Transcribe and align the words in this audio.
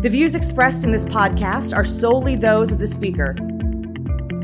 The 0.00 0.08
views 0.08 0.36
expressed 0.36 0.84
in 0.84 0.92
this 0.92 1.04
podcast 1.04 1.76
are 1.76 1.84
solely 1.84 2.36
those 2.36 2.70
of 2.70 2.78
the 2.78 2.86
speaker. 2.86 3.34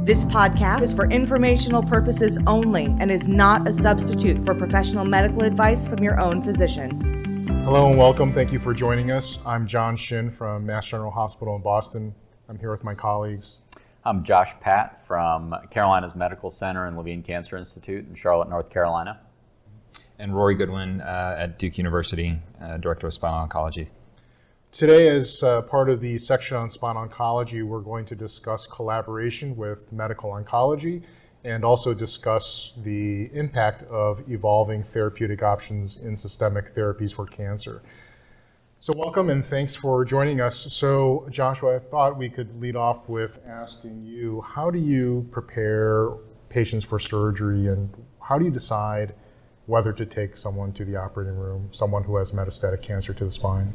This 0.02 0.24
podcast 0.24 0.82
is 0.82 0.92
for 0.92 1.08
informational 1.08 1.80
purposes 1.80 2.40
only 2.48 2.86
and 2.98 3.08
is 3.08 3.28
not 3.28 3.68
a 3.68 3.72
substitute 3.72 4.44
for 4.44 4.52
professional 4.56 5.04
medical 5.04 5.42
advice 5.42 5.86
from 5.86 6.02
your 6.02 6.18
own 6.18 6.42
physician. 6.42 7.00
Hello 7.62 7.88
and 7.88 7.96
welcome. 7.96 8.32
Thank 8.32 8.52
you 8.52 8.58
for 8.58 8.74
joining 8.74 9.12
us. 9.12 9.38
I'm 9.46 9.64
John 9.64 9.94
Shin 9.94 10.28
from 10.28 10.66
Mass 10.66 10.88
General 10.88 11.12
Hospital 11.12 11.54
in 11.54 11.62
Boston. 11.62 12.12
I'm 12.48 12.58
here 12.58 12.72
with 12.72 12.82
my 12.82 12.94
colleagues. 12.94 13.58
I'm 14.04 14.24
Josh 14.24 14.58
Patt 14.58 15.06
from 15.06 15.54
Carolinas 15.70 16.16
Medical 16.16 16.50
Center 16.50 16.86
and 16.86 16.96
Levine 16.96 17.22
Cancer 17.22 17.56
Institute 17.56 18.08
in 18.08 18.16
Charlotte, 18.16 18.48
North 18.48 18.70
Carolina. 18.70 19.20
And 20.18 20.34
Rory 20.34 20.56
Goodwin 20.56 21.00
uh, 21.00 21.36
at 21.38 21.60
Duke 21.60 21.78
University, 21.78 22.40
uh, 22.60 22.76
Director 22.78 23.06
of 23.06 23.14
Spinal 23.14 23.46
Oncology. 23.46 23.86
Today, 24.74 25.08
as 25.08 25.40
uh, 25.44 25.62
part 25.62 25.88
of 25.88 26.00
the 26.00 26.18
section 26.18 26.56
on 26.56 26.68
spine 26.68 26.96
oncology, 26.96 27.62
we're 27.62 27.78
going 27.78 28.04
to 28.06 28.16
discuss 28.16 28.66
collaboration 28.66 29.54
with 29.54 29.92
medical 29.92 30.32
oncology 30.32 31.04
and 31.44 31.64
also 31.64 31.94
discuss 31.94 32.72
the 32.82 33.30
impact 33.34 33.84
of 33.84 34.28
evolving 34.28 34.82
therapeutic 34.82 35.44
options 35.44 35.98
in 35.98 36.16
systemic 36.16 36.74
therapies 36.74 37.14
for 37.14 37.24
cancer. 37.24 37.82
So 38.80 38.92
welcome 38.96 39.30
and 39.30 39.46
thanks 39.46 39.76
for 39.76 40.04
joining 40.04 40.40
us. 40.40 40.58
So 40.72 41.28
Joshua, 41.30 41.76
I 41.76 41.78
thought 41.78 42.18
we 42.18 42.28
could 42.28 42.60
lead 42.60 42.74
off 42.74 43.08
with 43.08 43.38
asking 43.46 44.02
you, 44.04 44.40
how 44.40 44.72
do 44.72 44.80
you 44.80 45.24
prepare 45.30 46.08
patients 46.48 46.82
for 46.82 46.98
surgery 46.98 47.68
and 47.68 47.94
how 48.20 48.38
do 48.38 48.44
you 48.44 48.50
decide 48.50 49.14
whether 49.66 49.92
to 49.92 50.04
take 50.04 50.36
someone 50.36 50.72
to 50.72 50.84
the 50.84 50.96
operating 50.96 51.36
room, 51.36 51.68
someone 51.70 52.02
who 52.02 52.16
has 52.16 52.32
metastatic 52.32 52.82
cancer 52.82 53.14
to 53.14 53.24
the 53.24 53.30
spine? 53.30 53.72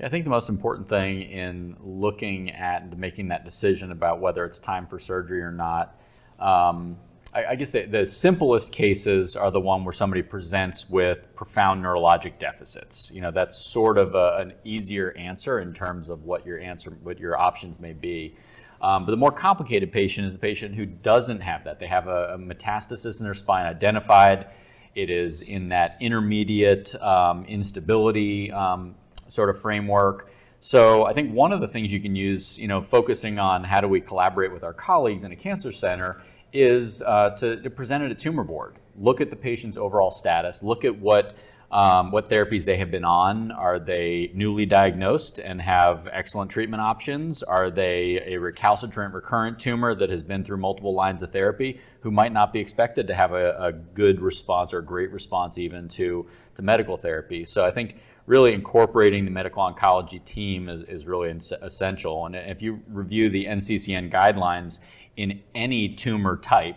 I 0.00 0.08
think 0.08 0.24
the 0.24 0.30
most 0.30 0.48
important 0.48 0.88
thing 0.88 1.22
in 1.22 1.76
looking 1.80 2.50
at 2.50 2.96
making 2.98 3.28
that 3.28 3.44
decision 3.44 3.92
about 3.92 4.20
whether 4.20 4.44
it's 4.44 4.58
time 4.58 4.86
for 4.86 4.98
surgery 4.98 5.42
or 5.42 5.52
not, 5.52 6.00
um, 6.40 6.96
I, 7.34 7.46
I, 7.46 7.54
guess 7.54 7.70
the, 7.70 7.86
the, 7.86 8.04
simplest 8.04 8.72
cases 8.72 9.36
are 9.36 9.50
the 9.50 9.60
one 9.60 9.84
where 9.84 9.92
somebody 9.92 10.22
presents 10.22 10.90
with 10.90 11.34
profound 11.34 11.82
neurologic 11.82 12.38
deficits. 12.38 13.12
You 13.14 13.20
know, 13.20 13.30
that's 13.30 13.56
sort 13.56 13.96
of 13.96 14.14
a, 14.14 14.38
an 14.38 14.54
easier 14.64 15.12
answer 15.16 15.60
in 15.60 15.72
terms 15.72 16.08
of 16.08 16.24
what 16.24 16.44
your 16.44 16.58
answer, 16.58 16.90
what 17.02 17.18
your 17.20 17.38
options 17.38 17.78
may 17.78 17.92
be. 17.92 18.36
Um, 18.80 19.06
but 19.06 19.12
the 19.12 19.16
more 19.16 19.30
complicated 19.30 19.92
patient 19.92 20.26
is 20.26 20.34
the 20.34 20.40
patient 20.40 20.74
who 20.74 20.84
doesn't 20.84 21.40
have 21.40 21.64
that. 21.64 21.78
They 21.78 21.86
have 21.86 22.08
a, 22.08 22.34
a 22.34 22.38
metastasis 22.38 23.20
in 23.20 23.24
their 23.24 23.34
spine 23.34 23.66
identified. 23.66 24.48
It 24.94 25.08
is 25.08 25.42
in 25.42 25.68
that 25.68 25.96
intermediate 26.00 26.94
um, 26.96 27.44
instability 27.44 28.50
um, 28.50 28.96
sort 29.32 29.50
of 29.50 29.60
framework. 29.60 30.30
So 30.60 31.04
I 31.04 31.12
think 31.12 31.32
one 31.32 31.52
of 31.52 31.60
the 31.60 31.66
things 31.66 31.92
you 31.92 32.00
can 32.00 32.14
use, 32.14 32.58
you 32.58 32.68
know, 32.68 32.80
focusing 32.80 33.38
on 33.38 33.64
how 33.64 33.80
do 33.80 33.88
we 33.88 34.00
collaborate 34.00 34.52
with 34.52 34.62
our 34.62 34.72
colleagues 34.72 35.24
in 35.24 35.32
a 35.32 35.36
cancer 35.36 35.72
center 35.72 36.22
is 36.52 37.02
uh, 37.02 37.30
to, 37.30 37.60
to, 37.62 37.70
present 37.70 38.04
at 38.04 38.10
a 38.10 38.14
tumor 38.14 38.44
board. 38.44 38.76
Look 38.96 39.20
at 39.20 39.30
the 39.30 39.36
patient's 39.36 39.76
overall 39.76 40.10
status. 40.10 40.62
Look 40.62 40.84
at 40.84 40.96
what 40.98 41.34
um, 41.72 42.10
what 42.10 42.28
therapies 42.28 42.66
they 42.66 42.76
have 42.76 42.90
been 42.90 43.04
on. 43.04 43.50
Are 43.50 43.78
they 43.78 44.30
newly 44.34 44.66
diagnosed 44.66 45.38
and 45.38 45.60
have 45.62 46.06
excellent 46.12 46.50
treatment 46.50 46.82
options? 46.82 47.42
Are 47.42 47.70
they 47.70 48.22
a 48.26 48.36
recalcitrant 48.36 49.14
recurrent 49.14 49.58
tumor 49.58 49.94
that 49.94 50.10
has 50.10 50.22
been 50.22 50.44
through 50.44 50.58
multiple 50.58 50.94
lines 50.94 51.22
of 51.22 51.32
therapy 51.32 51.80
who 52.02 52.10
might 52.10 52.32
not 52.32 52.52
be 52.52 52.60
expected 52.60 53.06
to 53.06 53.14
have 53.14 53.32
a, 53.32 53.56
a 53.58 53.72
good 53.72 54.20
response 54.20 54.74
or 54.74 54.78
a 54.78 54.84
great 54.84 55.10
response 55.10 55.56
even 55.56 55.88
to, 55.88 56.26
to 56.56 56.62
medical 56.62 56.96
therapy? 56.96 57.44
So 57.44 57.64
I 57.64 57.70
think 57.70 57.96
really 58.26 58.52
incorporating 58.52 59.24
the 59.24 59.30
medical 59.30 59.62
oncology 59.62 60.24
team 60.24 60.68
is, 60.68 60.82
is 60.84 61.06
really 61.06 61.30
essential. 61.30 62.26
And 62.26 62.36
if 62.36 62.60
you 62.60 62.80
review 62.88 63.28
the 63.28 63.46
NCCN 63.46 64.10
guidelines 64.10 64.80
in 65.16 65.40
any 65.54 65.88
tumor 65.90 66.36
type, 66.36 66.76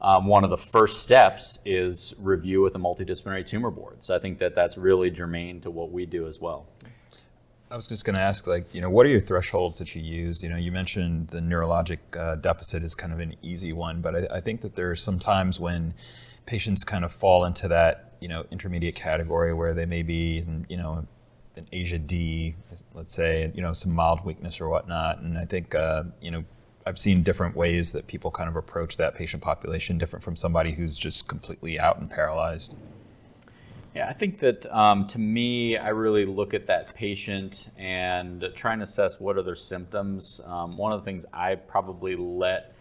um, 0.00 0.26
one 0.26 0.44
of 0.44 0.50
the 0.50 0.58
first 0.58 1.02
steps 1.02 1.60
is 1.64 2.14
review 2.18 2.60
with 2.60 2.74
a 2.74 2.78
multidisciplinary 2.78 3.46
tumor 3.46 3.70
board. 3.70 4.04
So 4.04 4.14
I 4.14 4.18
think 4.18 4.38
that 4.40 4.54
that's 4.54 4.76
really 4.76 5.10
germane 5.10 5.60
to 5.62 5.70
what 5.70 5.90
we 5.90 6.04
do 6.04 6.26
as 6.26 6.40
well. 6.40 6.66
I 7.74 7.76
was 7.76 7.88
just 7.88 8.04
going 8.04 8.14
to 8.14 8.22
ask, 8.22 8.46
like, 8.46 8.72
you 8.72 8.80
know, 8.80 8.88
what 8.88 9.04
are 9.04 9.08
your 9.08 9.20
thresholds 9.20 9.78
that 9.78 9.96
you 9.96 10.00
use? 10.00 10.44
You 10.44 10.48
know, 10.48 10.56
you 10.56 10.70
mentioned 10.70 11.26
the 11.26 11.40
neurologic 11.40 11.98
uh, 12.16 12.36
deficit 12.36 12.84
is 12.84 12.94
kind 12.94 13.12
of 13.12 13.18
an 13.18 13.34
easy 13.42 13.72
one, 13.72 14.00
but 14.00 14.14
I, 14.14 14.36
I 14.36 14.40
think 14.40 14.60
that 14.60 14.76
there 14.76 14.92
are 14.92 14.94
some 14.94 15.18
times 15.18 15.58
when 15.58 15.92
patients 16.46 16.84
kind 16.84 17.04
of 17.04 17.10
fall 17.10 17.44
into 17.44 17.66
that 17.66 18.12
you 18.20 18.28
know 18.28 18.46
intermediate 18.52 18.94
category 18.94 19.52
where 19.52 19.74
they 19.74 19.86
may 19.86 20.04
be 20.04 20.38
in, 20.38 20.64
you 20.68 20.76
know 20.76 21.04
an 21.56 21.66
ASIA 21.72 21.98
D, 22.06 22.54
let's 22.92 23.12
say, 23.12 23.50
you 23.56 23.60
know 23.60 23.72
some 23.72 23.90
mild 23.90 24.24
weakness 24.24 24.60
or 24.60 24.68
whatnot. 24.68 25.18
And 25.18 25.36
I 25.36 25.44
think 25.44 25.74
uh, 25.74 26.04
you 26.20 26.30
know 26.30 26.44
I've 26.86 26.98
seen 26.98 27.24
different 27.24 27.56
ways 27.56 27.90
that 27.90 28.06
people 28.06 28.30
kind 28.30 28.48
of 28.48 28.54
approach 28.54 28.98
that 28.98 29.16
patient 29.16 29.42
population, 29.42 29.98
different 29.98 30.22
from 30.22 30.36
somebody 30.36 30.70
who's 30.70 30.96
just 30.96 31.26
completely 31.26 31.80
out 31.80 31.98
and 31.98 32.08
paralyzed. 32.08 32.72
Yeah, 33.94 34.08
I 34.08 34.12
think 34.12 34.40
that 34.40 34.66
um, 34.74 35.06
to 35.08 35.20
me, 35.20 35.76
I 35.76 35.90
really 35.90 36.26
look 36.26 36.52
at 36.52 36.66
that 36.66 36.94
patient 36.96 37.70
and 37.78 38.44
try 38.56 38.72
and 38.72 38.82
assess 38.82 39.20
what 39.20 39.38
are 39.38 39.42
their 39.42 39.54
symptoms. 39.54 40.40
Um, 40.44 40.76
one 40.76 40.92
of 40.92 41.00
the 41.00 41.04
things 41.04 41.24
I 41.32 41.54
probably 41.54 42.16
let 42.16 42.74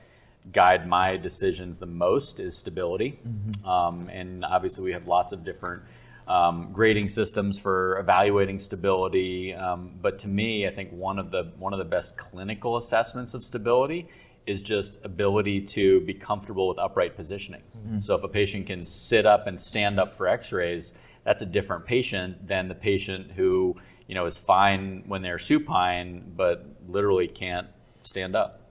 guide 0.52 0.88
my 0.88 1.16
decisions 1.18 1.78
the 1.78 1.86
most 1.86 2.40
is 2.40 2.58
stability. 2.58 3.20
Mm-hmm. 3.28 3.68
Um, 3.68 4.10
and 4.10 4.44
obviously, 4.44 4.84
we 4.84 4.92
have 4.94 5.08
lots 5.08 5.32
of 5.32 5.44
different 5.46 5.84
um, 6.28 6.70
grading 6.74 7.10
systems 7.10 7.60
for 7.60 8.00
evaluating 8.00 8.58
stability. 8.58 9.54
Um, 9.54 9.92
but 10.02 10.18
to 10.20 10.28
me, 10.28 10.68
I 10.68 10.72
think 10.72 10.92
one 10.92 11.20
of 11.20 11.30
the 11.30 11.52
one 11.60 11.74
of 11.74 11.80
the 11.80 11.86
best 11.86 12.18
clinical 12.18 12.78
assessments 12.78 13.36
of 13.36 13.46
stability 13.46 14.08
is 14.46 14.62
just 14.62 15.04
ability 15.04 15.62
to 15.62 16.02
be 16.02 16.14
comfortable 16.14 16.68
with 16.68 16.78
upright 16.78 17.16
positioning. 17.16 17.62
Mm-hmm. 17.78 18.02
So 18.02 18.16
if 18.16 18.24
a 18.24 18.28
patient 18.28 18.68
can 18.68 18.84
sit 18.84 19.26
up 19.26 19.48
and 19.48 19.60
stand 19.60 20.00
up 20.00 20.14
for 20.14 20.28
X-rays, 20.28 20.94
that's 21.24 21.42
a 21.42 21.46
different 21.46 21.86
patient 21.86 22.48
than 22.48 22.68
the 22.68 22.76
patient 22.76 23.32
who 23.32 23.76
you 24.08 24.16
know 24.16 24.26
is 24.26 24.38
fine 24.38 25.04
when 25.08 25.22
they're 25.22 25.40
supine, 25.40 26.34
but 26.36 26.66
literally 26.88 27.28
can't 27.28 27.68
stand 28.04 28.36
up 28.36 28.62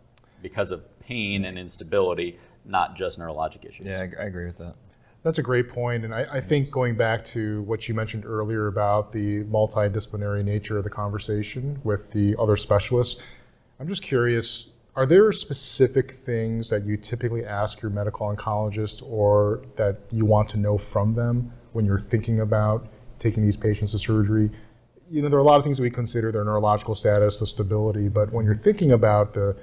because 0.43 0.71
of 0.71 0.84
pain 1.00 1.44
and 1.44 1.59
instability, 1.59 2.38
not 2.65 2.97
just 2.97 3.19
neurologic 3.19 3.65
issues. 3.65 3.87
Yeah, 3.87 4.06
I, 4.19 4.25
agree 4.25 4.44
with 4.44 4.59
that. 4.59 4.75
That's 5.22 5.38
a 5.38 5.43
great 5.43 5.69
point, 5.69 6.05
and 6.05 6.15
I, 6.15 6.27
I, 6.32 6.41
think 6.41 6.71
going 6.71 6.97
back 6.97 7.25
to 7.27 7.62
what 7.62 7.88
you 7.88 7.94
mentioned 7.94 8.25
earlier 8.27 8.66
about 8.66 9.12
the 9.12 9.44
multidisciplinary 9.44 10.44
nature 10.44 10.78
of 10.78 10.84
the 10.84 10.91
conversation 10.91 11.81
with 11.84 12.11
the 12.11 12.34
other 12.38 12.56
specialists, 12.56 13.21
I'm 13.78 13.88
just 13.88 14.03
curious: 14.03 14.69
are 14.94 15.06
there 15.06 15.32
specific 15.32 16.10
things 16.10 16.69
that 16.69 16.84
you 16.84 16.97
typically 16.97 17.44
ask 17.44 17.80
your 17.80 17.91
medical 17.91 18.26
oncologist, 18.26 19.03
or 19.03 19.62
that 19.76 20.00
you 20.10 20.26
want 20.26 20.48
to 20.50 20.58
know 20.58 20.76
from 20.76 21.14
them 21.14 21.50
when 21.72 21.86
you're 21.86 21.98
thinking 21.98 22.41
about 22.41 22.88
taking 23.19 23.42
these 23.42 23.56
patients 23.56 23.92
to 23.92 23.98
surgery? 23.98 24.50
You 25.10 25.22
know, 25.22 25.28
there 25.28 25.38
are 25.38 25.42
a 25.42 25.44
lot 25.44 25.58
of 25.58 25.64
things 25.64 25.78
that 25.78 25.82
we 25.82 25.91
consider 25.91 26.31
their 26.31 26.44
neurological 26.44 26.94
status, 26.94 27.41
the 27.41 27.47
stability, 27.47 28.08
but 28.08 28.32
when 28.32 28.44
you're 28.44 28.54
thinking 28.54 28.92
about 28.92 29.32
the 29.32 29.56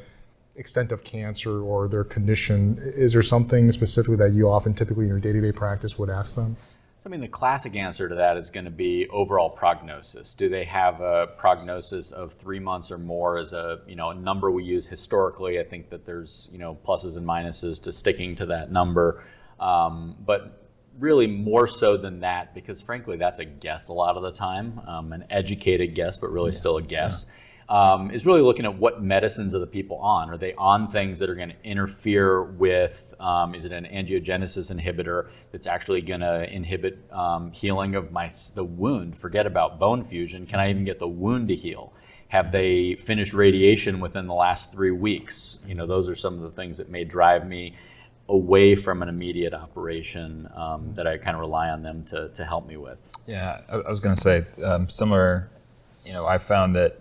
extent 0.56 0.92
of 0.92 1.04
cancer 1.04 1.62
or 1.62 1.88
their 1.88 2.04
condition, 2.04 2.80
is 2.84 3.14
there 3.14 3.24
something 3.24 3.72
specifically 3.72 4.18
that 4.18 4.34
you 4.34 4.50
often 4.50 4.74
typically 4.74 5.06
in 5.06 5.10
your 5.10 5.20
day-to-day 5.20 5.52
practice 5.52 5.98
would 6.00 6.10
ask 6.10 6.36
them? 6.36 6.58
So, 7.00 7.10
I 7.10 7.12
mean, 7.12 7.22
the 7.22 7.30
classic 7.30 7.78
answer 7.78 8.10
to 8.10 8.16
that 8.16 8.36
is 8.36 8.50
going 8.50 8.66
to 8.66 8.72
be 8.72 9.08
overall 9.10 9.50
prognosis. 9.50 10.34
Do 10.34 10.50
they 10.50 10.66
have 10.66 11.00
a 11.00 11.28
prognosis 11.38 12.12
of 12.12 12.34
three 12.34 12.60
months 12.60 12.92
or 12.92 12.98
more 12.98 13.38
as 13.38 13.54
a 13.54 13.80
you 13.88 13.96
know 13.96 14.10
a 14.10 14.16
number 14.16 14.52
we 14.52 14.66
use 14.66 14.86
historically? 14.86 15.60
I 15.60 15.64
think 15.64 15.92
that 15.92 16.06
there's 16.06 16.50
you 16.52 16.58
know 16.58 16.78
pluses 16.86 17.16
and 17.16 17.26
minuses 17.26 17.82
to 17.84 17.94
sticking 17.94 18.36
to 18.36 18.48
that 18.48 18.70
number, 18.70 19.24
um, 19.62 20.18
but 20.26 20.68
really 21.00 21.28
more 21.28 21.68
so 21.68 21.96
than 21.96 22.20
that 22.20 22.54
because 22.54 22.82
frankly 22.82 23.16
that's 23.16 23.40
a 23.40 23.46
guess 23.46 23.88
a 23.88 23.94
lot 23.94 24.18
of 24.18 24.24
the 24.24 24.34
time, 24.34 24.82
um, 24.86 25.14
an 25.14 25.24
educated 25.30 25.96
guess, 25.96 26.18
but 26.18 26.30
really 26.30 26.52
yeah. 26.52 26.58
still 26.58 26.76
a 26.76 26.82
guess. 26.82 27.26
Yeah 27.26 27.36
um, 27.70 28.10
is 28.10 28.26
really 28.26 28.42
looking 28.42 28.66
at 28.66 28.76
what 28.76 29.02
medicines 29.02 29.54
are 29.54 29.60
the 29.60 29.68
people 29.68 29.98
on. 29.98 30.30
Are 30.32 30.38
they 30.38 30.54
on 30.56 30.90
things 30.90 31.20
that 31.20 31.30
are 31.30 31.36
going 31.36 31.50
to 31.50 31.64
interfere 31.64 32.42
with? 32.44 33.14
Um, 33.20 33.54
is 33.54 33.64
it 33.64 33.72
an 33.72 33.86
angiogenesis 33.86 34.76
inhibitor 34.76 35.30
that's 35.52 35.68
actually 35.68 36.02
going 36.02 36.22
to 36.22 36.52
inhibit 36.52 36.98
um, 37.12 37.52
healing 37.52 37.94
of 37.94 38.12
my 38.12 38.30
the 38.56 38.64
wound? 38.64 39.18
Forget 39.18 39.46
about 39.46 39.80
bone 39.80 40.04
fusion. 40.04 40.48
Can 40.48 40.60
I 40.60 40.72
even 40.72 40.84
get 40.84 40.98
the 40.98 41.08
wound 41.08 41.48
to 41.50 41.56
heal? 41.56 41.94
Have 42.30 42.52
they 42.52 42.96
finished 42.96 43.34
radiation 43.34 44.00
within 44.00 44.26
the 44.26 44.34
last 44.34 44.72
three 44.72 44.92
weeks? 44.92 45.60
You 45.68 45.76
know, 45.76 45.86
those 45.86 46.10
are 46.10 46.16
some 46.16 46.36
of 46.36 46.42
the 46.42 46.52
things 46.52 46.78
that 46.78 46.90
may 46.90 47.04
drive 47.04 47.48
me 47.48 47.76
away 48.30 48.76
from 48.76 49.02
an 49.02 49.10
immediate 49.10 49.54
operation 49.54 50.48
um, 50.56 50.94
that 50.96 51.08
I 51.08 51.18
kind 51.18 51.36
of 51.36 51.42
rely 51.42 51.70
on 51.70 51.82
them 51.82 52.04
to, 52.06 52.30
to 52.30 52.46
help 52.46 52.68
me 52.68 52.78
with. 52.78 52.98
Yeah, 53.28 53.62
I, 53.68 53.78
was 53.90 54.00
going 54.00 54.16
to 54.16 54.22
say 54.22 54.46
um, 54.64 54.88
similar. 54.88 55.50
You 56.06 56.14
know, 56.14 56.26
I 56.26 56.38
found 56.38 56.76
that 56.76 57.00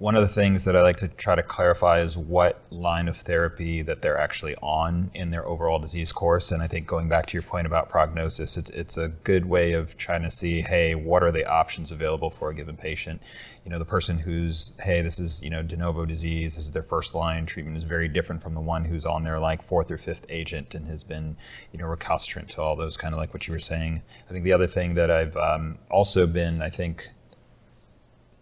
one 0.00 0.16
of 0.16 0.22
the 0.22 0.28
things 0.28 0.64
that 0.64 0.74
I 0.74 0.80
like 0.80 0.96
to 0.96 1.08
try 1.08 1.34
to 1.34 1.42
clarify 1.42 2.00
is 2.00 2.16
what 2.16 2.62
line 2.70 3.06
of 3.06 3.18
therapy 3.18 3.82
that 3.82 4.00
they're 4.00 4.16
actually 4.16 4.56
on 4.62 5.10
in 5.12 5.30
their 5.30 5.46
overall 5.46 5.78
disease 5.78 6.10
course. 6.10 6.52
And 6.52 6.62
I 6.62 6.68
think 6.68 6.86
going 6.86 7.06
back 7.06 7.26
to 7.26 7.34
your 7.34 7.42
point 7.42 7.66
about 7.66 7.90
prognosis, 7.90 8.56
it's, 8.56 8.70
it's 8.70 8.96
a 8.96 9.08
good 9.08 9.44
way 9.44 9.74
of 9.74 9.98
trying 9.98 10.22
to 10.22 10.30
see, 10.30 10.62
hey, 10.62 10.94
what 10.94 11.22
are 11.22 11.30
the 11.30 11.44
options 11.44 11.92
available 11.92 12.30
for 12.30 12.48
a 12.48 12.54
given 12.54 12.78
patient? 12.78 13.20
You 13.62 13.70
know, 13.70 13.78
the 13.78 13.84
person 13.84 14.16
who's, 14.16 14.72
hey, 14.82 15.02
this 15.02 15.20
is, 15.20 15.42
you 15.42 15.50
know, 15.50 15.62
de 15.62 15.76
novo 15.76 16.06
disease, 16.06 16.54
this 16.54 16.64
is 16.64 16.70
their 16.70 16.80
first 16.80 17.14
line 17.14 17.44
treatment 17.44 17.76
is 17.76 17.84
very 17.84 18.08
different 18.08 18.40
from 18.40 18.54
the 18.54 18.60
one 18.62 18.86
who's 18.86 19.04
on 19.04 19.22
their 19.22 19.38
like 19.38 19.60
fourth 19.60 19.90
or 19.90 19.98
fifth 19.98 20.24
agent 20.30 20.74
and 20.74 20.86
has 20.86 21.04
been, 21.04 21.36
you 21.72 21.78
know, 21.78 21.84
recalcitrant 21.84 22.48
to 22.48 22.62
all 22.62 22.74
those 22.74 22.96
kind 22.96 23.12
of 23.12 23.18
like 23.18 23.34
what 23.34 23.46
you 23.46 23.52
were 23.52 23.58
saying. 23.58 24.00
I 24.30 24.32
think 24.32 24.44
the 24.44 24.54
other 24.54 24.66
thing 24.66 24.94
that 24.94 25.10
I've 25.10 25.36
um, 25.36 25.76
also 25.90 26.26
been, 26.26 26.62
I 26.62 26.70
think, 26.70 27.06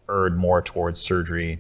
erred 0.09 0.37
more 0.37 0.63
towards 0.63 1.01
surgery 1.01 1.59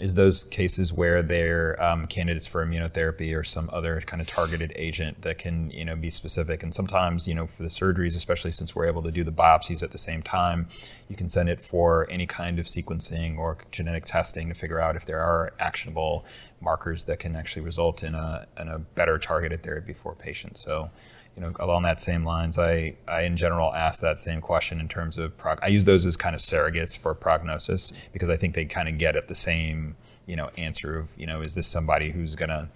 is 0.00 0.14
those 0.14 0.44
cases 0.44 0.92
where 0.92 1.22
they're 1.22 1.82
um, 1.82 2.06
candidates 2.06 2.46
for 2.46 2.64
immunotherapy 2.64 3.36
or 3.36 3.42
some 3.42 3.68
other 3.72 4.00
kind 4.02 4.20
of 4.20 4.28
targeted 4.28 4.72
agent 4.76 5.22
that 5.22 5.38
can 5.38 5.70
you 5.70 5.84
know 5.84 5.96
be 5.96 6.10
specific. 6.10 6.62
And 6.62 6.72
sometimes 6.72 7.26
you 7.26 7.34
know 7.34 7.46
for 7.46 7.62
the 7.62 7.68
surgeries 7.68 8.16
especially 8.16 8.52
since 8.52 8.74
we're 8.74 8.86
able 8.86 9.02
to 9.02 9.10
do 9.10 9.24
the 9.24 9.32
biopsies 9.32 9.82
at 9.82 9.90
the 9.90 9.98
same 9.98 10.22
time 10.22 10.68
you 11.08 11.16
can 11.16 11.28
send 11.28 11.48
it 11.48 11.60
for 11.60 12.06
any 12.10 12.26
kind 12.26 12.58
of 12.58 12.66
sequencing 12.66 13.38
or 13.38 13.58
genetic 13.72 14.04
testing 14.04 14.48
to 14.48 14.54
figure 14.54 14.80
out 14.80 14.94
if 14.94 15.04
there 15.06 15.20
are 15.20 15.52
actionable 15.58 16.24
markers 16.60 17.04
that 17.04 17.18
can 17.18 17.36
actually 17.36 17.62
result 17.62 18.02
in 18.02 18.14
a, 18.14 18.46
in 18.58 18.68
a 18.68 18.78
better 18.78 19.18
targeted 19.18 19.62
therapy 19.62 19.92
for 19.92 20.14
patients 20.14 20.60
so 20.60 20.90
you 21.38 21.44
know, 21.44 21.52
along 21.60 21.84
that 21.84 22.00
same 22.00 22.24
lines, 22.24 22.58
I, 22.58 22.96
I 23.06 23.22
in 23.22 23.36
general 23.36 23.72
ask 23.72 24.02
that 24.02 24.18
same 24.18 24.40
question 24.40 24.80
in 24.80 24.88
terms 24.88 25.18
of 25.18 25.36
prog. 25.36 25.60
I 25.62 25.68
use 25.68 25.84
those 25.84 26.04
as 26.04 26.16
kind 26.16 26.34
of 26.34 26.40
surrogates 26.40 26.98
for 26.98 27.14
prognosis 27.14 27.92
because 28.12 28.28
I 28.28 28.36
think 28.36 28.56
they 28.56 28.64
kind 28.64 28.88
of 28.88 28.98
get 28.98 29.14
at 29.14 29.28
the 29.28 29.36
same, 29.36 29.94
you 30.26 30.34
know, 30.34 30.50
answer 30.58 30.98
of, 30.98 31.16
you 31.16 31.28
know, 31.28 31.40
is 31.40 31.54
this 31.54 31.68
somebody 31.68 32.10
who's 32.10 32.34
going 32.34 32.48
to, 32.48 32.68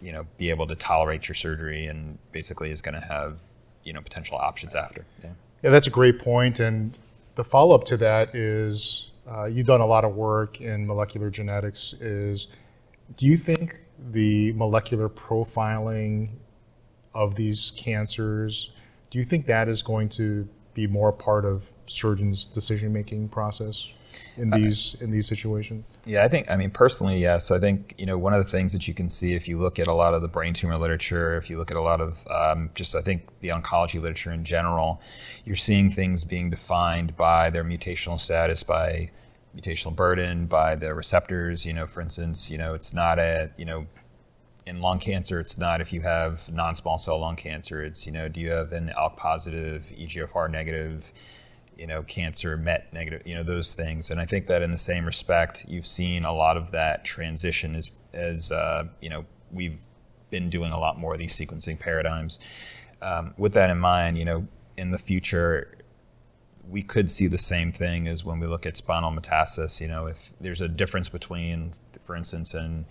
you 0.00 0.10
know, 0.10 0.26
be 0.38 0.48
able 0.48 0.66
to 0.68 0.74
tolerate 0.74 1.28
your 1.28 1.34
surgery 1.34 1.84
and 1.84 2.16
basically 2.32 2.70
is 2.70 2.80
going 2.80 2.98
to 2.98 3.06
have, 3.06 3.36
you 3.84 3.92
know, 3.92 4.00
potential 4.00 4.38
options 4.38 4.74
after. 4.74 5.04
Yeah. 5.22 5.30
yeah, 5.62 5.68
that's 5.68 5.86
a 5.86 5.90
great 5.90 6.18
point. 6.18 6.60
And 6.60 6.96
the 7.34 7.44
follow 7.44 7.74
up 7.74 7.84
to 7.84 7.98
that 7.98 8.34
is 8.34 9.10
uh, 9.30 9.44
you've 9.44 9.66
done 9.66 9.82
a 9.82 9.86
lot 9.86 10.06
of 10.06 10.16
work 10.16 10.62
in 10.62 10.86
molecular 10.86 11.28
genetics. 11.28 11.92
Is 12.00 12.46
do 13.16 13.26
you 13.26 13.36
think 13.36 13.80
the 14.10 14.52
molecular 14.52 15.08
profiling 15.08 16.30
of 17.14 17.34
these 17.34 17.72
cancers, 17.76 18.70
do 19.10 19.18
you 19.18 19.24
think 19.24 19.46
that 19.46 19.68
is 19.68 19.82
going 19.82 20.08
to 20.10 20.48
be 20.74 20.86
more 20.86 21.12
part 21.12 21.44
of 21.44 21.70
surgeons' 21.86 22.44
decision-making 22.44 23.28
process 23.28 23.92
in 24.36 24.52
uh, 24.52 24.56
these 24.56 24.96
in 25.00 25.10
these 25.10 25.26
situations? 25.26 25.84
Yeah, 26.06 26.24
I 26.24 26.28
think. 26.28 26.50
I 26.50 26.56
mean, 26.56 26.70
personally, 26.70 27.18
yes. 27.18 27.50
I 27.50 27.58
think 27.58 27.94
you 27.98 28.06
know 28.06 28.16
one 28.16 28.32
of 28.32 28.42
the 28.42 28.50
things 28.50 28.72
that 28.72 28.88
you 28.88 28.94
can 28.94 29.10
see 29.10 29.34
if 29.34 29.46
you 29.46 29.58
look 29.58 29.78
at 29.78 29.86
a 29.86 29.92
lot 29.92 30.14
of 30.14 30.22
the 30.22 30.28
brain 30.28 30.54
tumor 30.54 30.76
literature, 30.76 31.36
if 31.36 31.50
you 31.50 31.58
look 31.58 31.70
at 31.70 31.76
a 31.76 31.82
lot 31.82 32.00
of 32.00 32.26
um, 32.30 32.70
just 32.74 32.96
I 32.96 33.02
think 33.02 33.28
the 33.40 33.48
oncology 33.48 34.00
literature 34.00 34.32
in 34.32 34.44
general, 34.44 35.00
you're 35.44 35.56
seeing 35.56 35.90
things 35.90 36.24
being 36.24 36.50
defined 36.50 37.16
by 37.16 37.50
their 37.50 37.64
mutational 37.64 38.18
status, 38.18 38.62
by 38.62 39.10
mutational 39.56 39.94
burden, 39.94 40.46
by 40.46 40.76
the 40.76 40.94
receptors. 40.94 41.64
You 41.66 41.72
know, 41.72 41.86
for 41.86 42.00
instance, 42.00 42.50
you 42.50 42.58
know 42.58 42.74
it's 42.74 42.92
not 42.92 43.18
a 43.18 43.50
you 43.56 43.64
know 43.64 43.86
in 44.66 44.80
lung 44.80 44.98
cancer, 44.98 45.40
it's 45.40 45.58
not 45.58 45.80
if 45.80 45.92
you 45.92 46.00
have 46.02 46.50
non-small 46.52 46.98
cell 46.98 47.18
lung 47.18 47.36
cancer. 47.36 47.82
It's 47.82 48.06
you 48.06 48.12
know, 48.12 48.28
do 48.28 48.40
you 48.40 48.50
have 48.50 48.72
an 48.72 48.92
ALK 48.96 49.16
positive, 49.16 49.92
EGFR 49.96 50.50
negative, 50.50 51.12
you 51.76 51.86
know, 51.86 52.02
cancer, 52.02 52.56
MET 52.56 52.92
negative, 52.92 53.22
you 53.26 53.34
know, 53.34 53.42
those 53.42 53.72
things. 53.72 54.10
And 54.10 54.20
I 54.20 54.24
think 54.24 54.46
that 54.46 54.62
in 54.62 54.70
the 54.70 54.78
same 54.78 55.04
respect, 55.04 55.64
you've 55.68 55.86
seen 55.86 56.24
a 56.24 56.32
lot 56.32 56.56
of 56.56 56.70
that 56.72 57.04
transition 57.04 57.74
as 57.74 57.90
as 58.12 58.52
uh, 58.52 58.84
you 59.00 59.08
know, 59.08 59.24
we've 59.50 59.80
been 60.30 60.48
doing 60.48 60.72
a 60.72 60.78
lot 60.78 60.98
more 60.98 61.14
of 61.14 61.18
these 61.18 61.34
sequencing 61.34 61.78
paradigms. 61.78 62.38
Um, 63.00 63.34
with 63.36 63.52
that 63.54 63.68
in 63.68 63.78
mind, 63.78 64.16
you 64.16 64.24
know, 64.24 64.46
in 64.76 64.90
the 64.90 64.98
future, 64.98 65.76
we 66.68 66.82
could 66.82 67.10
see 67.10 67.26
the 67.26 67.38
same 67.38 67.72
thing 67.72 68.06
as 68.06 68.24
when 68.24 68.40
we 68.40 68.46
look 68.46 68.66
at 68.66 68.76
spinal 68.76 69.10
metastasis. 69.10 69.80
You 69.80 69.88
know, 69.88 70.06
if 70.06 70.32
there's 70.40 70.60
a 70.60 70.68
difference 70.68 71.08
between, 71.08 71.72
for 72.00 72.16
instance, 72.16 72.54
an 72.54 72.86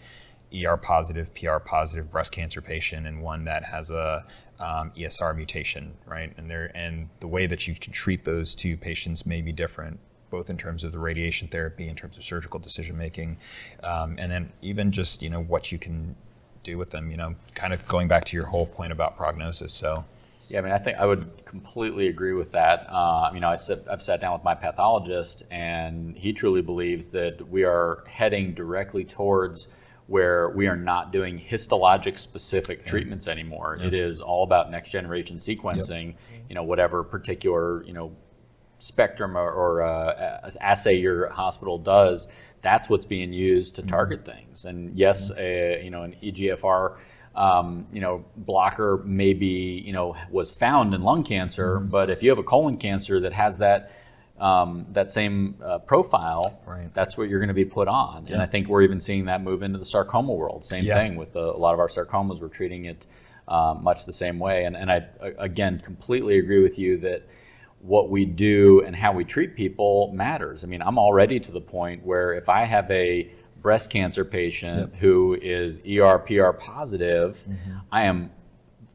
ER 0.53 0.77
positive, 0.77 1.33
PR 1.33 1.57
positive 1.57 2.11
breast 2.11 2.33
cancer 2.33 2.61
patient 2.61 3.07
and 3.07 3.21
one 3.21 3.45
that 3.45 3.63
has 3.65 3.89
a 3.89 4.25
um, 4.59 4.91
ESR 4.91 5.35
mutation, 5.35 5.93
right? 6.05 6.33
And 6.37 6.49
there, 6.49 6.71
and 6.75 7.09
the 7.19 7.27
way 7.27 7.47
that 7.47 7.67
you 7.67 7.75
can 7.75 7.91
treat 7.93 8.23
those 8.23 8.53
two 8.53 8.77
patients 8.77 9.25
may 9.25 9.41
be 9.41 9.51
different, 9.51 9.99
both 10.29 10.49
in 10.49 10.57
terms 10.57 10.83
of 10.83 10.91
the 10.91 10.99
radiation 10.99 11.47
therapy, 11.47 11.87
in 11.87 11.95
terms 11.95 12.17
of 12.17 12.23
surgical 12.23 12.59
decision 12.59 12.97
making, 12.97 13.37
um, 13.83 14.15
and 14.19 14.31
then 14.31 14.51
even 14.61 14.91
just 14.91 15.23
you 15.23 15.29
know 15.29 15.41
what 15.41 15.71
you 15.71 15.79
can 15.79 16.15
do 16.63 16.77
with 16.77 16.91
them. 16.91 17.09
You 17.09 17.17
know, 17.17 17.35
kind 17.55 17.73
of 17.73 17.87
going 17.87 18.07
back 18.07 18.25
to 18.25 18.37
your 18.37 18.45
whole 18.45 18.67
point 18.67 18.91
about 18.91 19.17
prognosis. 19.17 19.73
So. 19.73 20.05
Yeah, 20.51 20.59
I 20.59 20.61
mean, 20.63 20.73
I 20.73 20.79
think 20.79 20.97
I 20.97 21.05
would 21.05 21.45
completely 21.45 22.09
agree 22.09 22.33
with 22.33 22.51
that. 22.51 22.85
Uh, 22.89 23.31
you 23.33 23.39
know, 23.39 23.47
I 23.47 23.55
sit, 23.55 23.85
I've 23.89 24.01
sat 24.01 24.19
down 24.19 24.33
with 24.33 24.43
my 24.43 24.53
pathologist, 24.53 25.43
and 25.49 26.17
he 26.17 26.33
truly 26.33 26.61
believes 26.61 27.07
that 27.11 27.49
we 27.49 27.63
are 27.63 28.03
heading 28.05 28.53
directly 28.53 29.05
towards 29.05 29.69
where 30.07 30.49
we 30.49 30.67
are 30.67 30.75
not 30.75 31.13
doing 31.13 31.39
histologic 31.39 32.19
specific 32.19 32.81
yeah. 32.83 32.89
treatments 32.89 33.29
anymore. 33.29 33.77
Yeah. 33.79 33.87
It 33.87 33.93
is 33.93 34.19
all 34.19 34.43
about 34.43 34.69
next 34.69 34.89
generation 34.89 35.37
sequencing. 35.37 36.07
Yep. 36.07 36.15
You 36.49 36.55
know, 36.55 36.63
whatever 36.63 37.01
particular 37.05 37.85
you 37.85 37.93
know 37.93 38.13
spectrum 38.77 39.37
or, 39.37 39.49
or 39.49 39.83
uh, 39.83 40.51
assay 40.59 40.95
your 40.95 41.29
hospital 41.29 41.77
does, 41.77 42.27
that's 42.61 42.89
what's 42.89 43.05
being 43.05 43.31
used 43.31 43.75
to 43.75 43.83
mm-hmm. 43.83 43.89
target 43.89 44.25
mm-hmm. 44.25 44.37
things. 44.37 44.65
And 44.65 44.97
yes, 44.97 45.31
mm-hmm. 45.31 45.39
a, 45.41 45.81
you 45.81 45.91
know, 45.91 46.03
an 46.03 46.17
EGFR. 46.21 46.97
Um, 47.33 47.87
you 47.93 48.01
know, 48.01 48.25
blocker 48.35 49.01
maybe 49.05 49.81
you 49.85 49.93
know 49.93 50.17
was 50.29 50.49
found 50.49 50.93
in 50.93 51.01
lung 51.01 51.23
cancer, 51.23 51.77
mm-hmm. 51.77 51.87
but 51.87 52.09
if 52.09 52.21
you 52.21 52.29
have 52.29 52.39
a 52.39 52.43
colon 52.43 52.77
cancer 52.77 53.21
that 53.21 53.31
has 53.31 53.59
that 53.59 53.93
um, 54.41 54.87
that 54.89 55.11
same 55.11 55.55
uh, 55.63 55.77
profile, 55.77 56.59
right. 56.65 56.91
that's 56.95 57.15
what 57.15 57.29
you're 57.29 57.39
going 57.39 57.49
to 57.49 57.53
be 57.53 57.63
put 57.63 57.87
on. 57.87 58.25
Yeah. 58.25 58.33
And 58.33 58.41
I 58.41 58.47
think 58.47 58.67
we're 58.67 58.81
even 58.81 58.99
seeing 58.99 59.25
that 59.25 59.43
move 59.43 59.61
into 59.61 59.77
the 59.77 59.85
sarcoma 59.85 60.33
world. 60.33 60.65
Same 60.65 60.83
yeah. 60.83 60.95
thing 60.95 61.15
with 61.15 61.33
the, 61.33 61.39
a 61.39 61.57
lot 61.57 61.75
of 61.75 61.79
our 61.79 61.87
sarcomas, 61.87 62.41
we're 62.41 62.47
treating 62.47 62.85
it 62.85 63.05
uh, 63.47 63.75
much 63.79 64.05
the 64.05 64.13
same 64.13 64.39
way. 64.39 64.65
And, 64.65 64.75
and 64.75 64.91
I, 64.91 65.05
again, 65.37 65.79
completely 65.79 66.39
agree 66.39 66.61
with 66.63 66.79
you 66.79 66.97
that 67.01 67.27
what 67.81 68.09
we 68.09 68.25
do 68.25 68.81
and 68.81 68.95
how 68.95 69.11
we 69.11 69.23
treat 69.23 69.55
people 69.55 70.11
matters. 70.11 70.63
I 70.63 70.67
mean, 70.67 70.81
I'm 70.81 70.97
already 70.97 71.39
to 71.39 71.51
the 71.51 71.61
point 71.61 72.03
where 72.03 72.33
if 72.33 72.49
I 72.49 72.65
have 72.65 72.89
a 72.89 73.31
breast 73.61 73.89
cancer 73.89 74.25
patient 74.25 74.91
yep. 74.91 74.95
who 74.95 75.37
is 75.41 75.79
ER, 75.79 76.19
PR 76.19 76.51
positive, 76.51 77.43
mm-hmm. 77.47 77.77
I 77.91 78.03
am 78.05 78.31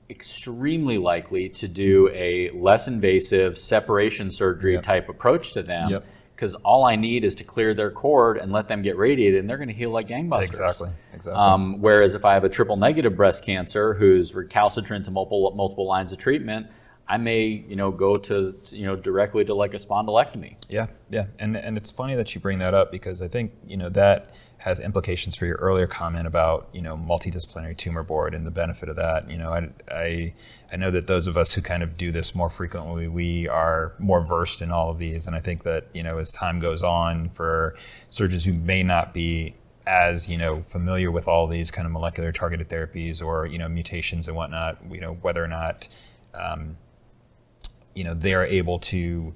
extremely 0.08 0.98
likely 0.98 1.48
to 1.48 1.68
do 1.68 2.08
a 2.12 2.50
less 2.50 2.88
invasive 2.88 3.58
separation 3.58 4.30
surgery 4.30 4.74
yep. 4.74 4.82
type 4.82 5.08
approach 5.08 5.52
to 5.54 5.62
them 5.62 6.02
because 6.34 6.52
yep. 6.52 6.62
all 6.64 6.84
I 6.84 6.96
need 6.96 7.24
is 7.24 7.34
to 7.36 7.44
clear 7.44 7.74
their 7.74 7.90
cord 7.90 8.38
and 8.38 8.52
let 8.52 8.68
them 8.68 8.82
get 8.82 8.96
radiated, 8.96 9.40
and 9.40 9.50
they're 9.50 9.56
going 9.56 9.68
to 9.68 9.74
heal 9.74 9.90
like 9.90 10.08
gangbusters. 10.08 10.44
Exactly. 10.44 10.90
Exactly. 11.12 11.40
Um, 11.40 11.80
whereas 11.80 12.14
if 12.14 12.24
I 12.24 12.34
have 12.34 12.44
a 12.44 12.48
triple 12.48 12.76
negative 12.76 13.16
breast 13.16 13.44
cancer 13.44 13.94
who's 13.94 14.34
recalcitrant 14.34 15.04
to 15.06 15.10
multiple 15.10 15.52
multiple 15.56 15.86
lines 15.86 16.12
of 16.12 16.18
treatment, 16.18 16.68
I 17.08 17.18
may, 17.18 17.46
you 17.46 17.76
know, 17.76 17.92
go 17.92 18.16
to, 18.16 18.56
you 18.70 18.84
know, 18.84 18.96
directly 18.96 19.44
to 19.44 19.54
like 19.54 19.74
a 19.74 19.76
spondylectomy. 19.76 20.56
Yeah, 20.68 20.86
yeah, 21.08 21.26
and 21.38 21.56
and 21.56 21.76
it's 21.76 21.92
funny 21.92 22.16
that 22.16 22.34
you 22.34 22.40
bring 22.40 22.58
that 22.58 22.74
up 22.74 22.90
because 22.90 23.22
I 23.22 23.28
think 23.28 23.52
you 23.64 23.76
know 23.76 23.88
that 23.90 24.34
has 24.58 24.80
implications 24.80 25.36
for 25.36 25.46
your 25.46 25.56
earlier 25.56 25.86
comment 25.86 26.26
about 26.26 26.68
you 26.72 26.82
know 26.82 26.96
multidisciplinary 26.96 27.76
tumor 27.76 28.02
board 28.02 28.34
and 28.34 28.44
the 28.44 28.50
benefit 28.50 28.88
of 28.88 28.96
that. 28.96 29.30
You 29.30 29.38
know, 29.38 29.52
I 29.52 29.68
I, 29.88 30.34
I 30.72 30.76
know 30.76 30.90
that 30.90 31.06
those 31.06 31.28
of 31.28 31.36
us 31.36 31.54
who 31.54 31.62
kind 31.62 31.84
of 31.84 31.96
do 31.96 32.10
this 32.10 32.34
more 32.34 32.50
frequently, 32.50 33.06
we 33.06 33.46
are 33.46 33.94
more 34.00 34.20
versed 34.24 34.60
in 34.60 34.72
all 34.72 34.90
of 34.90 34.98
these, 34.98 35.28
and 35.28 35.36
I 35.36 35.40
think 35.40 35.62
that 35.62 35.86
you 35.94 36.02
know 36.02 36.18
as 36.18 36.32
time 36.32 36.58
goes 36.58 36.82
on, 36.82 37.28
for 37.28 37.76
surgeons 38.10 38.44
who 38.44 38.52
may 38.52 38.82
not 38.82 39.14
be 39.14 39.54
as 39.86 40.28
you 40.28 40.36
know 40.36 40.60
familiar 40.62 41.12
with 41.12 41.28
all 41.28 41.46
these 41.46 41.70
kind 41.70 41.86
of 41.86 41.92
molecular 41.92 42.32
targeted 42.32 42.68
therapies 42.68 43.24
or 43.24 43.46
you 43.46 43.58
know 43.58 43.68
mutations 43.68 44.26
and 44.26 44.36
whatnot, 44.36 44.78
you 44.90 45.00
know 45.00 45.14
whether 45.22 45.44
or 45.44 45.48
not 45.48 45.88
um, 46.34 46.76
you 47.96 48.04
know 48.04 48.14
they're 48.14 48.44
able 48.44 48.78
to 48.78 49.34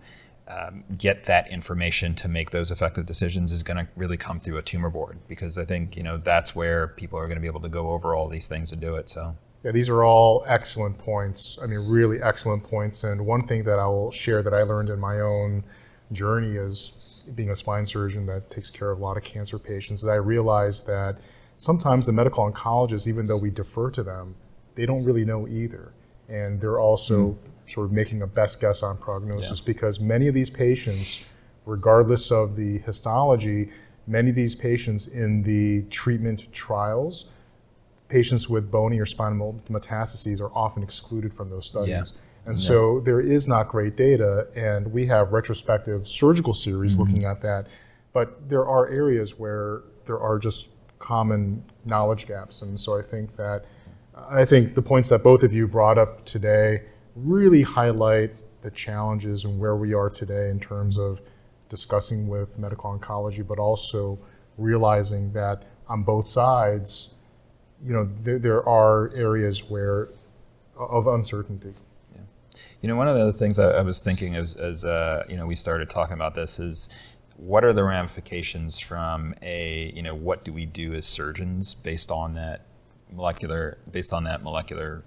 um, 0.49 0.85
get 0.99 1.25
that 1.25 1.51
information 1.51 2.15
to 2.17 2.29
make 2.29 2.51
those 2.51 2.71
effective 2.71 3.07
decisions 3.07 3.53
is 3.53 3.63
going 3.63 3.77
to 3.77 3.89
really 3.97 4.17
come 4.17 4.41
through 4.41 4.59
a 4.59 4.63
tumor 4.63 4.91
board 4.91 5.19
because 5.29 5.57
I 5.57 5.65
think 5.65 5.97
you 5.97 6.03
know 6.03 6.19
that's 6.19 6.55
where 6.57 6.89
people 6.89 7.19
are 7.19 7.27
going 7.27 7.37
to 7.37 7.41
be 7.41 7.47
able 7.47 7.61
to 7.61 7.69
go 7.69 7.91
over 7.91 8.15
all 8.15 8.29
these 8.29 8.49
things 8.49 8.73
and 8.73 8.81
do 8.81 8.97
it. 8.97 9.09
So. 9.09 9.37
Yeah, 9.63 9.73
these 9.73 9.91
are 9.91 10.03
all 10.05 10.43
excellent 10.47 10.97
points. 10.99 11.59
I 11.63 11.67
mean, 11.67 11.87
really 11.87 12.23
excellent 12.23 12.65
points. 12.65 13.05
And 13.05 13.27
one 13.27 13.47
thing 13.47 13.63
that 13.65 13.79
I 13.79 13.87
will 13.87 14.11
share 14.11 14.43
that 14.43 14.55
I 14.55 14.63
learned 14.63 14.89
in 14.89 14.99
my 14.99 15.21
own 15.21 15.63
journey 16.13 16.57
as 16.57 16.93
being 17.35 17.51
a 17.51 17.55
spine 17.55 17.85
surgeon 17.85 18.25
that 18.27 18.51
takes 18.51 18.71
care 18.71 18.91
of 18.91 19.01
a 19.01 19.03
lot 19.03 19.19
of 19.19 19.23
cancer 19.23 19.59
patients 19.59 20.01
is 20.01 20.09
I 20.09 20.15
realized 20.15 20.87
that 20.87 21.19
sometimes 21.59 22.07
the 22.07 22.13
medical 22.13 22.51
oncologists, 22.51 23.07
even 23.07 23.27
though 23.27 23.37
we 23.37 23.51
defer 23.51 23.91
to 23.91 24.03
them, 24.03 24.35
they 24.75 24.87
don't 24.87 25.05
really 25.05 25.27
know 25.27 25.47
either. 25.47 25.93
And 26.31 26.61
they're 26.61 26.81
also 26.81 27.31
mm 27.31 27.37
sort 27.71 27.87
of 27.87 27.93
making 27.93 28.23
a 28.23 28.27
best 28.27 28.61
guess 28.61 28.83
on 28.83 28.97
prognosis 28.99 29.61
yeah. 29.61 29.65
because 29.65 30.01
many 30.01 30.27
of 30.29 30.35
these 30.35 30.51
patients, 30.51 31.25
regardless 31.67 32.31
of 32.31 32.57
the 32.57 32.79
histology, 32.79 33.71
many 34.07 34.31
of 34.31 34.37
these 34.37 34.55
patients 34.55 35.07
in 35.07 35.43
the 35.43 35.83
treatment 35.89 36.53
trials, 36.53 37.27
patients 38.09 38.49
with 38.49 38.71
bony 38.71 38.99
or 38.99 39.07
spinal 39.07 39.61
metastases 39.71 40.41
are 40.41 40.51
often 40.53 40.83
excluded 40.83 41.33
from 41.33 41.49
those 41.49 41.67
studies. 41.67 41.91
Yeah. 41.91 42.05
And 42.47 42.59
so 42.59 43.01
there 43.01 43.21
is 43.21 43.47
not 43.47 43.69
great 43.69 43.97
data, 43.97 44.49
and 44.57 44.91
we 44.91 45.07
have 45.07 45.33
retrospective 45.33 46.09
surgical 46.09 46.55
series 46.55 46.99
looking 46.99 47.25
at 47.25 47.41
that. 47.43 47.67
But 48.13 48.49
there 48.49 48.67
are 48.67 48.89
areas 48.89 49.39
where 49.39 49.83
there 50.07 50.19
are 50.19 50.39
just 50.39 50.71
common 50.99 51.63
knowledge 51.85 52.27
gaps. 52.27 52.63
And 52.63 52.81
so 52.81 52.99
I 52.99 53.03
think 53.03 53.37
that 53.37 53.67
I 54.29 54.45
think 54.45 54.75
the 54.75 54.83
points 54.83 55.09
that 55.09 55.23
both 55.23 55.43
of 55.43 55.53
you 55.53 55.67
brought 55.67 55.99
up 55.99 56.25
today 56.25 56.83
really 57.17 57.63
highlight 57.63 58.33
the 58.63 58.71
challenges 58.71 59.45
and 59.45 59.59
where 59.59 59.77
we 59.77 59.95
are 59.95 60.11
today 60.11 60.51
in 60.51 60.61
terms 60.61 60.99
of 60.99 61.21
discussing 61.69 62.29
with 62.29 62.59
medical 62.59 62.97
oncology, 62.97 63.47
but 63.47 63.59
also 63.59 64.19
realizing 64.59 65.33
that 65.33 65.65
on 65.89 66.03
both 66.03 66.27
sides, 66.27 67.11
you 67.85 67.93
know, 67.93 68.05
there, 68.05 68.39
there 68.39 68.69
are 68.69 69.11
areas 69.15 69.65
where 69.65 70.09
of 70.77 71.07
uncertainty. 71.07 71.75
Yeah. 72.15 72.21
You 72.83 72.89
know, 72.89 72.97
one 72.97 73.09
of 73.09 73.15
the 73.15 73.23
other 73.23 73.33
things 73.33 73.59
I, 73.59 73.71
I 73.71 73.83
was 73.83 74.01
thinking 74.01 74.35
as, 74.35 74.55
as 74.55 74.85
uh, 74.85 75.25
you 75.29 75.37
know 75.37 75.47
we 75.47 75.55
started 75.55 75.91
talking 75.91 76.15
about 76.15 76.35
this 76.35 76.59
is 76.59 76.89
what 77.37 77.65
are 77.65 77.73
the 77.73 77.85
ramifications 77.85 78.79
from 78.79 79.35
a 79.43 79.93
you 79.95 80.03
know 80.03 80.15
what 80.15 80.45
do 80.45 80.53
we 80.53 80.67
do 80.67 80.95
as 80.95 81.07
surgeons 81.07 81.75
based 81.75 82.11
on 82.11 82.35
that 82.35 82.67
molecular 83.13 83.77
based 83.91 84.13
on 84.13 84.25
that 84.25 84.43
molecular 84.43 85.03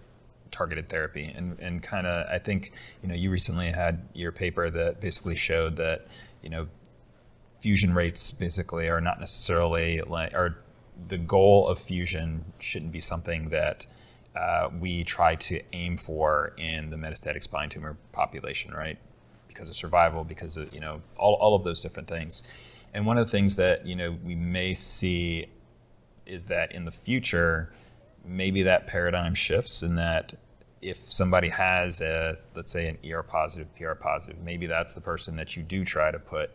targeted 0.51 0.87
therapy 0.87 1.33
and 1.35 1.59
and 1.59 1.81
kind 1.81 2.05
of 2.05 2.27
I 2.29 2.37
think 2.37 2.71
you 3.01 3.09
know 3.09 3.15
you 3.15 3.31
recently 3.31 3.67
had 3.67 4.07
your 4.13 4.31
paper 4.31 4.69
that 4.69 5.01
basically 5.01 5.35
showed 5.35 5.75
that 5.77 6.07
you 6.41 6.49
know 6.49 6.67
fusion 7.59 7.93
rates 7.93 8.31
basically 8.31 8.89
are 8.89 9.01
not 9.01 9.19
necessarily 9.19 10.01
like 10.01 10.35
are 10.35 10.57
the 11.07 11.17
goal 11.17 11.67
of 11.67 11.79
fusion 11.79 12.45
shouldn't 12.59 12.91
be 12.91 12.99
something 12.99 13.49
that 13.49 13.87
uh, 14.35 14.69
we 14.79 15.03
try 15.03 15.35
to 15.35 15.61
aim 15.73 15.97
for 15.97 16.53
in 16.57 16.89
the 16.89 16.97
metastatic 16.97 17.43
spine 17.43 17.69
tumor 17.69 17.97
population, 18.11 18.73
right? 18.73 18.97
Because 19.47 19.69
of 19.69 19.75
survival, 19.75 20.23
because 20.23 20.57
of 20.57 20.73
you 20.73 20.79
know 20.79 21.01
all, 21.17 21.35
all 21.35 21.55
of 21.55 21.63
those 21.63 21.81
different 21.81 22.07
things. 22.07 22.43
And 22.93 23.05
one 23.05 23.17
of 23.17 23.25
the 23.25 23.31
things 23.31 23.55
that 23.57 23.85
you 23.85 23.95
know 23.95 24.17
we 24.23 24.35
may 24.35 24.73
see 24.73 25.47
is 26.25 26.45
that 26.45 26.71
in 26.71 26.85
the 26.85 26.91
future, 26.91 27.71
maybe 28.25 28.63
that 28.63 28.87
paradigm 28.87 29.33
shifts, 29.33 29.83
in 29.83 29.95
that 29.95 30.33
if 30.81 30.97
somebody 30.97 31.49
has 31.49 32.01
a 32.01 32.37
let's 32.55 32.71
say 32.71 32.87
an 32.87 32.97
ER 33.09 33.23
positive, 33.23 33.73
PR 33.75 33.93
positive, 33.93 34.41
maybe 34.43 34.65
that's 34.65 34.93
the 34.93 35.01
person 35.01 35.35
that 35.37 35.55
you 35.55 35.63
do 35.63 35.85
try 35.85 36.11
to 36.11 36.19
put 36.19 36.51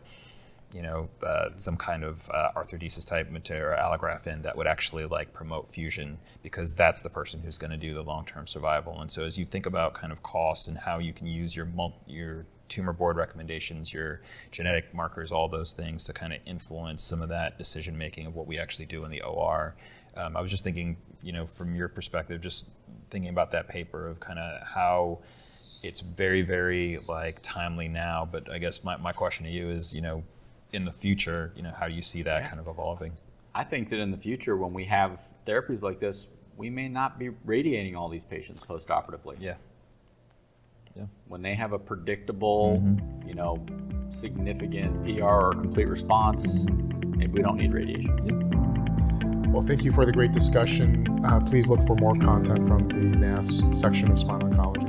you 0.73 0.81
know, 0.81 1.09
uh, 1.23 1.49
some 1.55 1.75
kind 1.75 2.03
of 2.03 2.29
uh, 2.31 2.49
arthrodesis 2.55 3.05
type 3.05 3.29
material 3.31 3.77
allograft 3.77 4.27
in 4.27 4.41
that 4.43 4.55
would 4.55 4.67
actually 4.67 5.05
like 5.05 5.33
promote 5.33 5.67
fusion 5.67 6.17
because 6.43 6.75
that's 6.75 7.01
the 7.01 7.09
person 7.09 7.39
who's 7.39 7.57
going 7.57 7.71
to 7.71 7.77
do 7.77 7.93
the 7.93 8.03
long-term 8.03 8.45
survival. 8.45 9.01
And 9.01 9.11
so 9.11 9.23
as 9.23 9.37
you 9.37 9.45
think 9.45 9.65
about 9.65 9.93
kind 9.93 10.11
of 10.11 10.21
costs 10.21 10.67
and 10.67 10.77
how 10.77 10.99
you 10.99 11.11
can 11.11 11.27
use 11.27 11.55
your 11.55 11.65
mul- 11.65 11.99
your 12.05 12.45
tumor 12.69 12.93
board 12.93 13.17
recommendations, 13.17 13.93
your 13.93 14.21
genetic 14.51 14.93
markers, 14.93 15.31
all 15.31 15.47
those 15.47 15.73
things 15.73 16.05
to 16.05 16.13
kind 16.13 16.33
of 16.33 16.39
influence 16.45 17.03
some 17.03 17.21
of 17.21 17.29
that 17.29 17.57
decision 17.57 17.97
making 17.97 18.27
of 18.27 18.35
what 18.35 18.47
we 18.47 18.57
actually 18.57 18.85
do 18.85 19.03
in 19.03 19.11
the 19.11 19.21
OR. 19.21 19.75
Um, 20.15 20.37
I 20.37 20.41
was 20.41 20.51
just 20.51 20.63
thinking, 20.63 20.97
you 21.21 21.33
know, 21.33 21.45
from 21.45 21.75
your 21.75 21.87
perspective, 21.87 22.41
just 22.41 22.69
thinking 23.09 23.29
about 23.29 23.51
that 23.51 23.67
paper 23.67 24.07
of 24.07 24.19
kind 24.19 24.39
of 24.39 24.67
how 24.67 25.19
it's 25.83 26.01
very, 26.01 26.41
very 26.41 26.99
like 27.07 27.39
timely 27.41 27.87
now. 27.87 28.27
But 28.29 28.49
I 28.49 28.57
guess 28.57 28.83
my, 28.83 28.97
my 28.97 29.11
question 29.11 29.45
to 29.45 29.51
you 29.51 29.69
is, 29.69 29.93
you 29.93 30.01
know, 30.01 30.23
in 30.71 30.85
the 30.85 30.91
future, 30.91 31.51
you 31.55 31.63
know, 31.63 31.71
how 31.71 31.87
do 31.87 31.93
you 31.93 32.01
see 32.01 32.21
that 32.23 32.47
kind 32.47 32.59
of 32.59 32.67
evolving? 32.67 33.13
I 33.55 33.63
think 33.63 33.89
that 33.89 33.99
in 33.99 34.11
the 34.11 34.17
future, 34.17 34.55
when 34.57 34.73
we 34.73 34.85
have 34.85 35.19
therapies 35.47 35.81
like 35.81 35.99
this, 35.99 36.27
we 36.57 36.69
may 36.69 36.87
not 36.87 37.17
be 37.17 37.29
radiating 37.45 37.95
all 37.95 38.09
these 38.09 38.23
patients 38.23 38.61
postoperatively. 38.61 39.37
Yeah. 39.39 39.55
Yeah. 40.99 41.05
When 41.27 41.41
they 41.41 41.55
have 41.55 41.71
a 41.71 41.79
predictable, 41.79 42.83
you 43.25 43.33
know, 43.33 43.65
significant 44.09 45.05
PR 45.05 45.23
or 45.23 45.51
complete 45.53 45.87
response, 45.87 46.65
maybe 47.15 47.31
we 47.31 47.41
don't 47.41 47.57
need 47.57 47.73
radiation. 47.73 48.17
Well, 49.53 49.61
thank 49.61 49.83
you 49.83 49.91
for 49.93 50.05
the 50.05 50.11
great 50.11 50.33
discussion. 50.33 51.25
Uh, 51.25 51.39
please 51.39 51.69
look 51.69 51.81
for 51.87 51.95
more 51.95 52.15
content 52.15 52.67
from 52.67 52.89
the 52.89 53.17
NASS 53.17 53.61
section 53.71 54.11
of 54.11 54.19
Spine 54.19 54.41
Oncology. 54.41 54.88